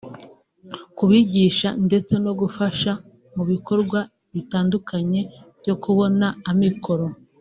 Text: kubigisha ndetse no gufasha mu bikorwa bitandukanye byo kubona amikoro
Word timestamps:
kubigisha 0.97 1.67
ndetse 1.87 2.13
no 2.23 2.31
gufasha 2.39 2.91
mu 3.35 3.43
bikorwa 3.51 3.99
bitandukanye 4.33 5.19
byo 5.61 5.75
kubona 5.83 6.27
amikoro 6.51 7.05